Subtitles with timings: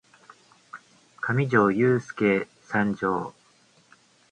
[1.19, 3.35] かみじょーゆーすーけ参上！